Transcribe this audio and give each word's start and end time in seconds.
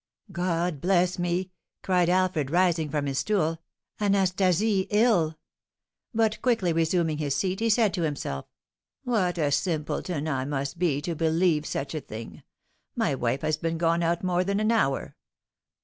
"God 0.31 0.81
bless 0.81 1.19
me!" 1.19 1.51
cried 1.83 2.09
Alfred, 2.09 2.49
rising 2.49 2.89
from 2.89 3.05
his 3.05 3.19
stool. 3.19 3.59
"Anastasie 3.99 4.87
ill!" 4.89 5.37
But, 6.11 6.41
quickly 6.41 6.73
resuming 6.73 7.19
his 7.19 7.35
seat, 7.35 7.59
he 7.59 7.69
said 7.69 7.93
to 7.93 8.01
himself, 8.01 8.47
"What 9.03 9.37
a 9.37 9.51
simpleton 9.51 10.27
I 10.27 10.43
must 10.45 10.79
be 10.79 11.01
to 11.01 11.13
believe 11.13 11.67
such 11.67 11.93
a 11.93 12.01
thing! 12.01 12.41
My 12.95 13.13
wife 13.13 13.41
has 13.43 13.57
been 13.57 13.77
gone 13.77 14.01
out 14.01 14.23
more 14.23 14.43
than 14.43 14.59
an 14.59 14.71
hour! 14.71 15.15